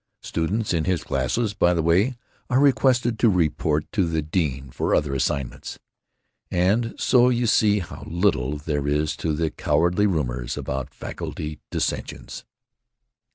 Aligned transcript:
Students 0.23 0.73
in 0.73 0.85
his 0.85 1.03
classes, 1.03 1.53
by 1.53 1.75
the 1.75 1.83
way, 1.83 2.15
are 2.49 2.59
requested 2.59 3.19
to 3.19 3.29
report 3.29 3.85
to 3.91 4.03
the 4.07 4.23
dean 4.23 4.71
for 4.71 4.95
other 4.95 5.13
assignments.... 5.13 5.77
And 6.49 6.95
so 6.97 7.29
you 7.29 7.45
see 7.45 7.77
how 7.81 8.05
little 8.07 8.57
there 8.57 8.87
is 8.87 9.15
to 9.17 9.31
the 9.33 9.51
cowardly 9.51 10.07
rumors 10.07 10.57
about 10.57 10.91
'faculty 10.95 11.59
dissensions'!" 11.69 12.43